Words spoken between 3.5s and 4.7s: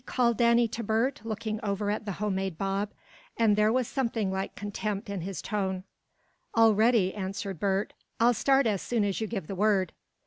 there was something like